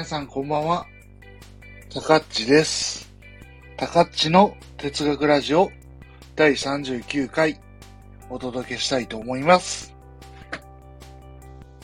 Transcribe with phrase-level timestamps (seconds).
[0.00, 0.86] 皆さんこんばんは。
[1.92, 3.12] たかっちです。
[3.76, 5.70] たかっちの哲学ラジオ
[6.36, 7.60] 第39回
[8.30, 9.94] お届けしたいと思います。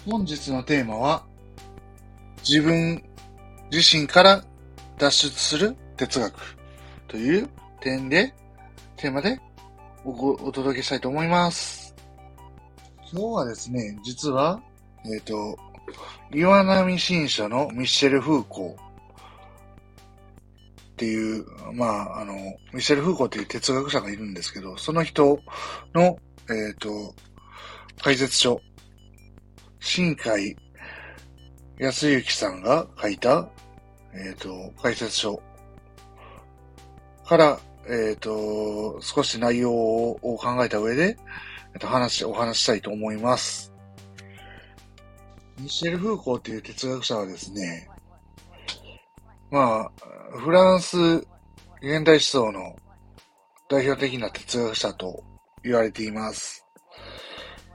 [0.06, 1.26] 本日のテーマは
[2.38, 3.04] 自分
[3.70, 4.42] 自身から
[4.96, 6.56] 脱出する哲学
[7.08, 8.34] という点で、
[8.96, 9.38] テーマで
[10.06, 10.12] お
[10.42, 11.94] お届けしたいと思います。
[13.12, 14.62] 今日はですね、実は、
[15.05, 15.59] えっ、と、
[16.32, 18.86] 岩波新書のミッシェル・フーコー。
[20.96, 21.44] っていう、
[21.74, 25.38] まあ、あの、ミッシェル・フーコーっていう哲学者がいるんですけど、その人
[25.94, 26.18] の、
[26.48, 27.14] えっ、と、
[28.02, 28.60] 解説書、
[29.80, 30.56] 新海
[31.78, 33.48] 康之さんが書いた、
[34.14, 35.42] えっ、と、解説書。
[37.27, 41.18] から、えっ、と、少し内容を考えた上で、
[41.74, 43.75] えっと、話、お話したいと思います。
[45.59, 47.89] ミシェル・フーコーっていう哲学者はですね、
[49.50, 50.97] まあ、フランス
[51.80, 52.77] 現代思想の
[53.69, 55.25] 代表的な哲学者と
[55.62, 56.67] 言われています。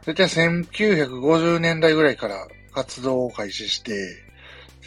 [0.06, 3.94] 大体1950年代ぐらいから活動を開始して、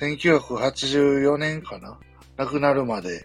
[0.01, 1.99] 1984年かな
[2.37, 3.25] 亡くなるまで、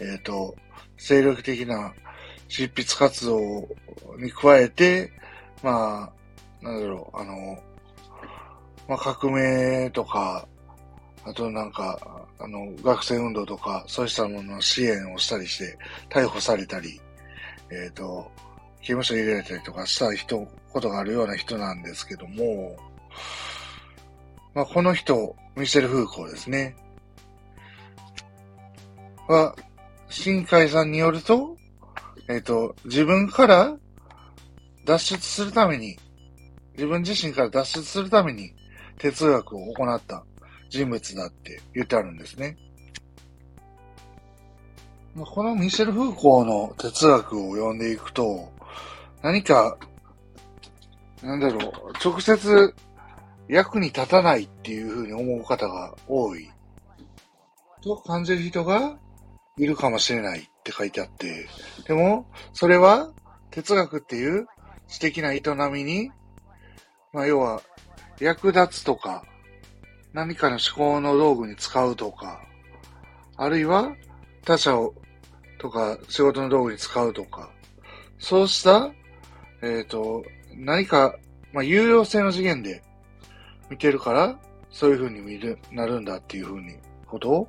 [0.00, 0.54] えっ、と、
[0.96, 1.94] 精力的な
[2.48, 3.68] 執筆活動
[4.18, 5.12] に加えて、
[5.62, 6.12] ま
[6.62, 7.58] あ、なんだろう、あの、
[8.90, 10.48] まあ、革命とか、
[11.24, 17.00] あとなんか、あの、学生運動とか、そうしたものの支援をしたりして、逮捕されたり、
[17.70, 18.28] えっ、と、
[18.80, 22.76] 刑務所に入れられたりとかした人、ことがあるような人なんですけども、
[24.54, 26.74] まあ、この人、ミシェル・フーコーですね。
[29.28, 29.54] は、
[30.08, 31.56] 新海さんによると、
[32.28, 33.76] えっ、と、自分から
[34.84, 35.96] 脱出するために、
[36.72, 38.52] 自分自身から脱出するために
[39.00, 40.24] 哲学を行った
[40.68, 42.56] 人物だって言ってあるんですね。
[45.16, 48.52] このミシェル・フーコーの哲学を読んでいくと、
[49.22, 49.76] 何か、
[51.22, 52.74] なんだろう、直接
[53.48, 56.48] 役に立たないっていうふうに思う方が多い
[57.82, 58.96] と感じる人が
[59.56, 61.48] いるかもしれないって書いてあって、
[61.88, 63.10] でも、それは
[63.50, 64.46] 哲学っていう
[64.86, 66.12] 知的な営みに、
[67.12, 67.62] まあ要は
[68.20, 69.24] 役立つとか、
[70.12, 72.40] 何かの思考の道具に使うとか、
[73.36, 73.94] あるいは
[74.44, 74.94] 他者を
[75.58, 77.50] とか仕事の道具に使うとか、
[78.18, 78.90] そうした、
[79.62, 80.22] えっ、と、
[80.56, 81.16] 何か、
[81.52, 82.82] まあ有用性の次元で
[83.68, 84.38] 見てるから、
[84.70, 86.76] そういう風に見る、なるんだっていう風に、
[87.06, 87.48] ことを、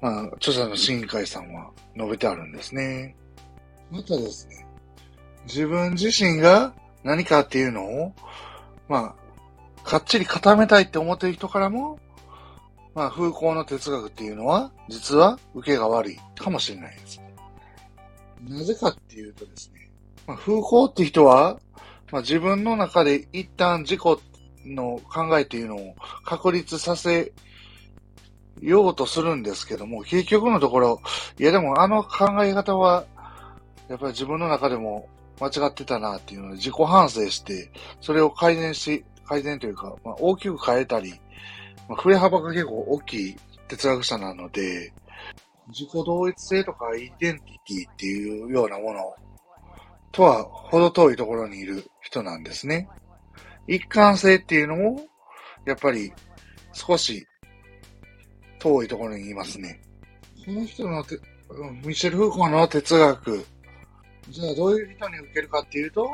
[0.00, 3.16] まあ、著者の新海さんは述べてあるんですね。
[3.90, 4.66] またですね、
[5.46, 8.12] 自分自身が何かっていうのを、
[8.88, 9.23] まあ、
[9.84, 11.98] かっちり固めたいって思ってる人からも、
[12.94, 17.20] まあ、風光の哲学っていうのは、実は受けが悪いかもしれないです。
[18.48, 19.90] なぜかっていうとですね、
[20.26, 21.58] まあ、風光って人は、
[22.12, 24.00] まあ、自分の中で一旦自己
[24.66, 27.32] の考えっていうのを確立させ
[28.60, 31.00] ようとするんですけども、結局のところ、
[31.38, 33.04] いやでもあの考え方は、
[33.88, 35.08] やっぱり自分の中でも
[35.40, 37.70] 間違ってたなっていうので自己反省して、
[38.00, 41.12] それを改善し、改善というか、まあ、大きく変えたり、
[41.88, 43.36] まあ、振れ幅が結構大きい
[43.68, 44.92] 哲学者なので、
[45.68, 49.14] 自己同一性とかアイデンティティっていうようなもの
[50.12, 52.88] とは程遠いところにいる人なんですね。
[53.66, 55.00] 一貫性っていうのも、
[55.66, 56.12] やっぱり
[56.72, 57.26] 少し
[58.58, 59.80] 遠いところにいますね。
[60.44, 61.18] この人のて、
[61.84, 63.46] ミシェル・フーコーの哲学、
[64.28, 66.10] じゃあどういう人に受けるかっていうと、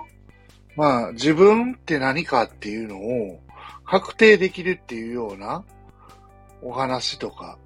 [0.76, 3.40] まあ自分って何かっていうのを
[3.84, 5.64] 確定できるっていうような
[6.62, 7.58] お話とか、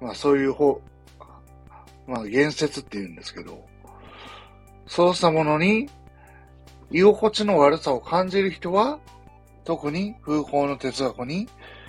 [0.00, 0.80] まあそういう方、
[2.06, 3.64] まあ言説って言うんですけど、
[4.86, 5.88] そうしたものに
[6.90, 8.98] 居心地の悪さを感じる人は、
[9.64, 11.46] 特に風光の哲学に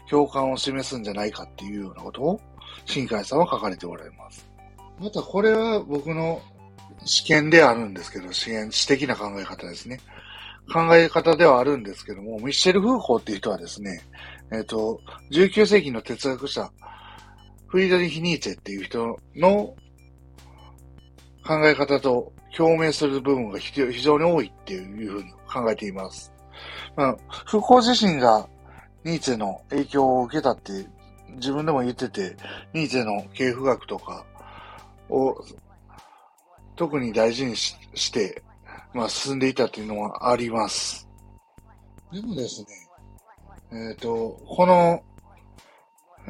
[0.09, 2.41] 共感を示すんじゃないかっていうようなことを、
[2.85, 4.49] 新海さんは書かれておられます。
[4.99, 6.41] またこれは僕の
[7.05, 10.01] 試験であるんですけど、試験、知的な考え方ですね。
[10.71, 14.01] 考え方ではあるんですけども、ミッシェル・フーコーっていう人はですね、
[14.51, 14.99] えっ、と、
[15.31, 16.71] 19世紀の哲学者、
[17.67, 19.75] フリードリヒ・ニーチェっていう人の
[21.45, 26.31] 考え方と共鳴する部分が非常に多いっていうふうに考えています。
[26.95, 28.47] まあ、フーコー自身が
[29.03, 30.85] ニーチェの影響を受けたって
[31.35, 32.35] 自分でも言ってて、
[32.73, 34.25] ニーチェの系譜学とか
[35.09, 35.35] を
[36.75, 38.43] 特に大事にして、
[38.93, 41.07] まあ進んでいたっていうのはあります。
[42.11, 45.03] でもですね、えっ、と、この、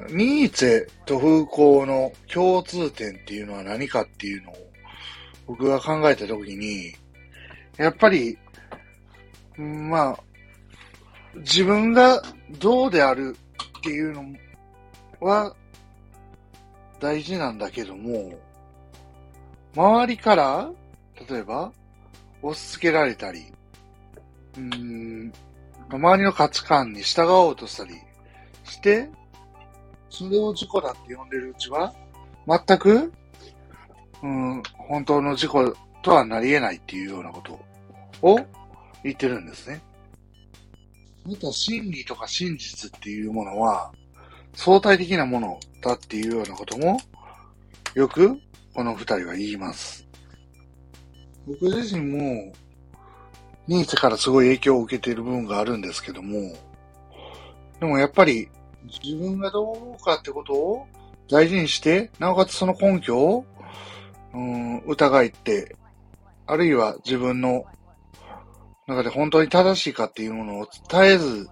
[0.09, 4.55] ニーチェとフーコーの共通点っていうのは何かっていうのを
[5.47, 6.93] 僕が考えたときに、
[7.77, 8.37] やっぱり、
[9.57, 10.19] まあ、
[11.37, 12.21] 自分が
[12.59, 13.35] どうである
[13.79, 14.23] っていうの
[15.21, 15.55] は
[16.99, 18.33] 大事なんだけども、
[19.75, 20.69] 周りから、
[21.29, 21.71] 例えば、
[22.41, 23.45] 押し付けられたり、
[24.57, 25.33] うーん、
[25.89, 27.95] 周りの価値観に従おうとしたり
[28.63, 29.09] して、
[30.09, 31.93] それを事故だって呼んでるうちは、
[32.47, 33.11] 全く、
[34.23, 37.59] うん、本当の事故とはなり得ないっていうようなこと
[38.21, 38.39] を
[39.03, 39.81] 言ってるんですね。
[41.25, 43.91] また真理とか真実っていうものは
[44.53, 46.99] 相対的なものだっていうようなことも
[47.93, 48.39] よく
[48.73, 50.08] この二人は言います。
[51.49, 52.53] 僕自身も
[53.67, 56.55] ニーチェからすごい影響を受けている部分があるんですけども、
[57.79, 58.49] でもやっぱり
[59.03, 60.87] 自分がどう思うかってことを
[61.27, 63.45] 大事にして、なおかつその根拠を、
[64.33, 65.75] うん、疑いって、
[66.45, 67.65] あるいは自分の
[68.87, 71.49] 中で本当に正しいかっていうものを伝えず、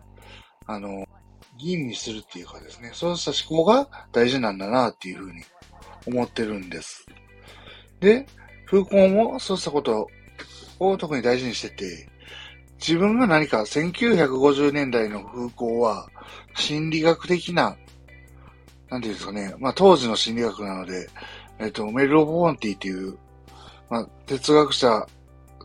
[0.68, 1.08] あの、
[1.58, 5.44] 吟味するっていうかですね、そうした思考が大事なんだなっていうふうに
[6.08, 7.06] 思ってるんです。
[8.00, 8.28] で、
[8.68, 10.08] 風光もそうしたこと
[10.80, 12.08] を特に大事にしてて、
[12.80, 16.08] 自分が何か1950年代の風光は
[16.56, 17.76] 心理学的な、
[18.90, 21.10] なんていうんですかね、まあ当時の心理学なので、
[21.60, 23.18] えっと、メルロ・ボーンティっていう、
[23.90, 25.08] まあ哲学者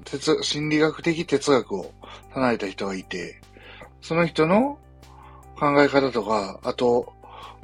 [0.04, 1.92] 哲、心理学的哲学を
[2.34, 3.40] 唱えた人がいて、
[4.00, 4.78] その人の
[5.58, 7.12] 考え方とか、あと、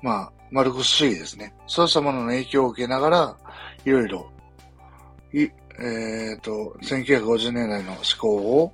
[0.03, 1.55] まあ、マルクス主義ですね。
[1.67, 3.37] そうしたものの影響を受けながら、
[3.85, 4.31] いろいろ、
[5.33, 8.73] い、えっ、ー、と、1950年代の思考を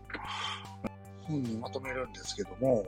[1.26, 2.86] 本にまとめるんですけども、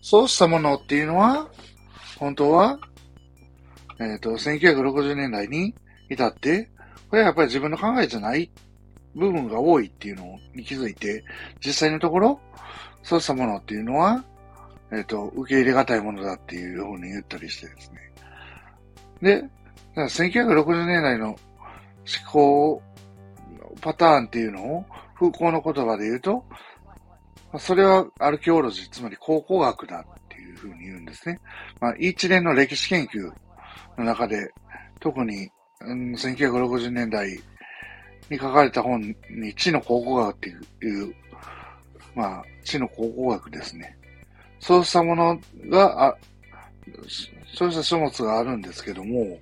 [0.00, 1.48] そうしたものっていうのは、
[2.18, 2.78] 本当は、
[3.98, 5.74] えっ、ー、と、1960年代に
[6.08, 6.70] 至って、
[7.08, 8.50] これはやっぱり自分の考えじゃない
[9.14, 11.24] 部分が多いっていうのに気づいて、
[11.64, 12.40] 実際のところ、
[13.02, 14.24] そうしたものっていうのは、
[14.92, 17.98] えっ、ー、と、受け入れがたいものだっていうふうに言ったりしてですね。
[19.22, 19.44] で、
[19.96, 21.36] 1960年代の
[22.06, 22.82] 思考
[23.80, 26.44] パターンっていうのを、風光の言葉で言うと、
[27.58, 31.40] それはアルキオロジー、つまり考古学だっていうふうに言うんですね。
[31.80, 33.30] まあ、一連の歴史研究
[33.98, 34.50] の中で、
[35.00, 35.48] 特に、
[35.80, 37.28] うん、1960年代
[38.30, 40.48] に書かれた本に知の考古学って
[40.86, 41.14] いう、
[42.14, 43.96] まあ、知の考古学ですね。
[44.58, 45.38] そうしたもの
[45.68, 46.16] が、あ
[47.54, 49.38] そうした書物があるんですけども、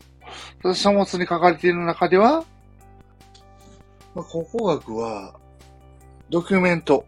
[0.63, 2.45] そ書物に書かれている中では、
[4.15, 5.35] まあ、考古学は、
[6.31, 7.05] ドキュメント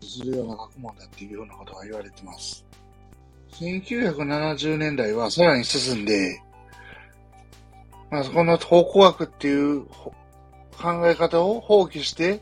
[0.00, 2.64] するような学問だっていうようなことが言われてます。
[3.52, 6.42] 1970年代はさらに進んで、
[8.10, 10.12] まあ、この考古学っていう考
[11.04, 12.40] え方を放棄して、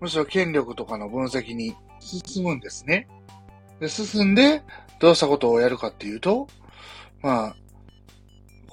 [0.00, 3.08] むしろ権力とかの分析に進むんですね。
[3.80, 4.62] で、進んで、
[5.00, 6.46] どうしたことをやるかっていうと、
[7.22, 7.56] まあ、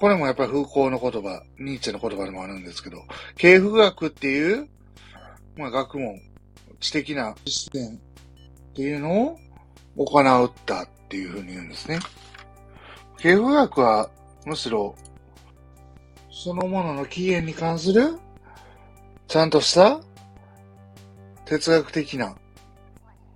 [0.00, 3.04] これもやっぱり風光の言葉、ニーチェの言葉でもあるんですけど、
[3.36, 4.66] 経風学っていう、
[5.56, 6.18] まあ学問、
[6.80, 8.00] 知的な実践っ
[8.74, 9.38] ていうのを
[9.98, 11.98] 行うったっていうふうに言うんですね。
[13.18, 14.08] 経風学は
[14.46, 14.94] むしろ
[16.30, 18.18] そのものの起源に関する
[19.28, 20.00] ちゃんとした
[21.44, 22.34] 哲学的な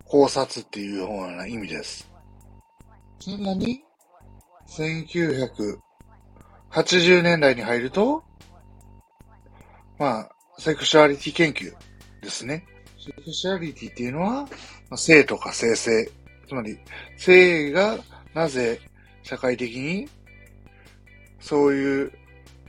[0.06, 2.08] 考察っていうような意味です。
[3.20, 3.82] さらに、
[4.66, 5.78] 1900
[6.74, 8.24] 80年代に入ると、
[9.96, 11.72] まあ、セクシュアリティ研究
[12.20, 12.66] ですね。
[12.98, 14.48] セクシュアリティっていうのは、ま
[14.90, 16.10] あ、性とか性性。
[16.48, 16.76] つまり、
[17.16, 17.98] 性が
[18.34, 18.80] なぜ
[19.22, 20.08] 社会的に
[21.40, 22.12] そういう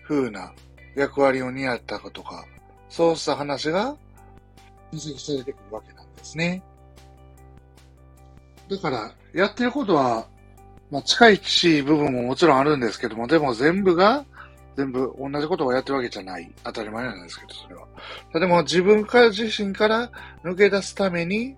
[0.07, 0.53] 風な
[0.95, 2.45] 役割を担ったかとか、
[2.89, 3.97] そうした話が
[4.91, 6.61] 分析されてくるわけなんですね。
[8.69, 10.27] だから、やってることは、
[10.91, 14.25] まあ、近いしい部分ももちろんあるんですけども、でも全部が、
[14.77, 16.51] 全部同じことをやってるわけじゃない。
[16.63, 17.87] 当たり前なんですけど、それは。
[18.33, 20.11] でも自分から自身から
[20.43, 21.55] 抜け出すために、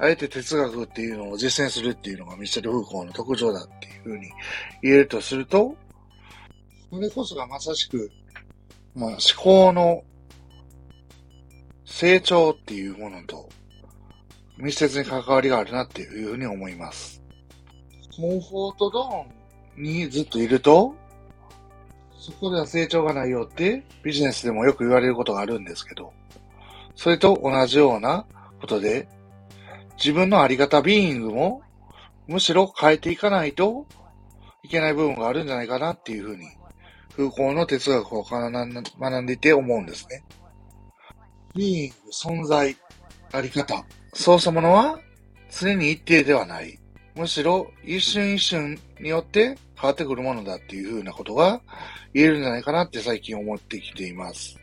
[0.00, 4.30] あえて哲学っていうのを実践するっていうのがミシェル・フーコーの特徴だっていうふうに
[4.82, 5.76] 言えるとすると、
[6.90, 8.10] それこそがまさしく、
[8.94, 10.02] まあ、思考の
[11.84, 13.48] 成長っていうものと
[14.56, 17.17] 密接に関わりがあるなっていうふうに思います。
[18.20, 20.92] コンフォートドーンにずっといると、
[22.18, 26.12] そこでは成長がないよってビジネスでもよく言われることがあるんですけど、
[26.96, 28.26] それと同じような
[28.60, 29.08] ことで、
[29.96, 31.62] 自分のあり方ビーイングも
[32.26, 33.86] むしろ変えていかないと
[34.64, 36.48] いけない部分があるんじゃないかなっていうふうに、
[37.16, 40.24] 風光の哲学を学んでいて思うんですね。
[41.54, 41.90] ビーイン
[42.36, 42.76] グ、存在、
[43.30, 43.84] あり方。
[44.12, 44.98] そうしたものは
[45.50, 46.80] 常に一定ではない。
[47.18, 51.60] むしろ一瞬一瞬によって変わってくるものだっていうふうなことが
[52.14, 54.56] 言えるんじゃないかなって最近思ってきています。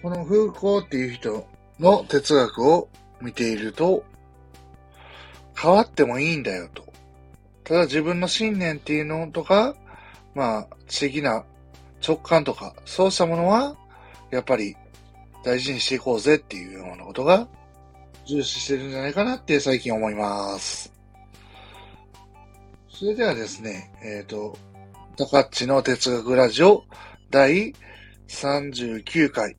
[0.00, 1.46] この風光っていう人
[1.78, 2.88] の哲学を
[3.20, 4.04] 見ていると、
[5.54, 6.84] 変わってもいいんだよと。
[7.64, 9.74] ただ自分の信念っていうのとか、
[10.34, 11.44] まあ、知的な
[12.06, 13.76] 直感とか、そうしたものは、
[14.30, 14.74] やっぱり
[15.44, 17.48] 大事にしていこうぜっていうようなことが
[18.26, 20.92] 重視してるんじゃないかなって最近思います。
[22.88, 24.58] それではですね、えっ、ー、と、
[25.16, 26.84] 高っちの哲学ラジオ
[27.30, 27.74] 第
[28.28, 29.56] 39回、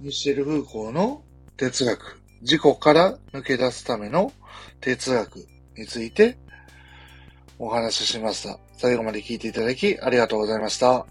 [0.00, 1.22] ミシェル・フーコーの
[1.56, 4.32] 哲学、事故から抜け出すための
[4.80, 5.46] 哲学
[5.76, 6.38] について
[7.58, 8.58] お話ししました。
[8.78, 11.06] 最後まで聞いていただきありがとうございました。